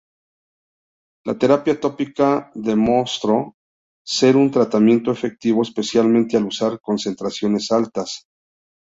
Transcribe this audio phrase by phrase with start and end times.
[1.29, 2.31] La terapia tópica
[2.69, 3.37] de mostro
[4.03, 8.25] ser un tratamiento efectivo, especialmente al usar concentraciones altas.